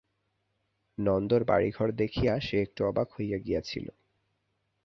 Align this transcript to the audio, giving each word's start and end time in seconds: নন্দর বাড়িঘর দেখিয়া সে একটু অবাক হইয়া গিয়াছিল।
নন্দর 0.97 1.41
বাড়িঘর 1.43 1.89
দেখিয়া 1.93 2.33
সে 2.39 2.55
একটু 2.61 2.81
অবাক 2.85 3.07
হইয়া 3.11 3.37
গিয়াছিল। 3.37 3.85